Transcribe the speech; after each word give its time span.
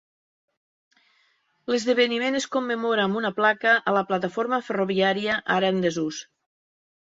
L'esdeveniment 1.73 2.39
es 2.41 2.49
commemora 2.57 3.05
amb 3.09 3.21
una 3.21 3.33
placa 3.43 3.77
a 3.91 3.95
la 3.99 4.05
plataforma 4.11 4.63
ferroviària 4.71 5.41
ara 5.61 5.75
en 5.77 5.87
desús. 5.89 6.27